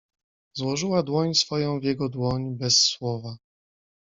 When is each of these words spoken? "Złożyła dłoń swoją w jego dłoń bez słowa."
"Złożyła 0.53 1.03
dłoń 1.03 1.33
swoją 1.33 1.79
w 1.79 1.83
jego 1.83 2.09
dłoń 2.09 2.55
bez 2.57 2.81
słowa." 2.81 3.37